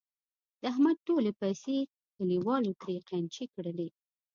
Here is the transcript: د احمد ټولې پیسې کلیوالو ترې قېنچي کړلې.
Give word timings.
د 0.59 0.61
احمد 0.71 0.97
ټولې 1.07 1.31
پیسې 1.41 1.77
کلیوالو 2.15 2.71
ترې 2.81 2.95
قېنچي 3.09 3.45
کړلې. 3.53 3.87